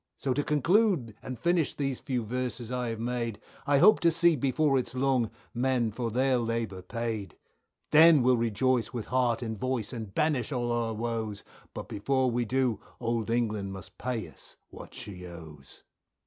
[0.17, 4.35] So to conclude and finish these few verses I have made, I hope to see
[4.35, 7.37] before it's long men for their labour paid,
[7.91, 11.43] Then we'll rejoice with heart and voice and banish all our woes,
[11.75, 15.83] But before we do old England must pay us what she owes.